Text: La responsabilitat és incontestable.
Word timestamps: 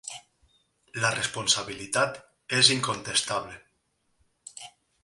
La 1.03 1.11
responsabilitat 1.17 2.17
és 2.61 2.73
incontestable. 2.79 4.67